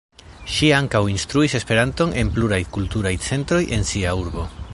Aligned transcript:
Ŝi 0.53 0.69
ankaŭ 0.77 1.01
instruis 1.15 1.55
esperanton 1.59 2.17
en 2.23 2.33
pluraj 2.39 2.61
kulturaj 2.79 3.13
centroj 3.29 3.65
en 3.79 3.91
sia 3.93 4.21
urbo. 4.25 4.53